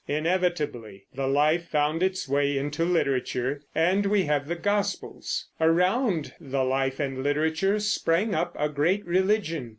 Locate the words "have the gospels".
4.23-5.45